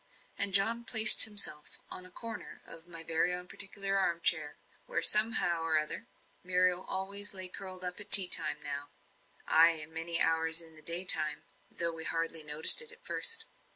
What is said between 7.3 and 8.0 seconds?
lay curled up